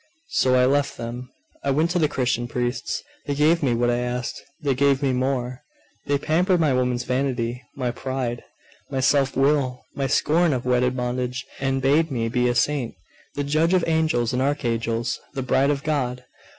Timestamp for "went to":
1.69-1.99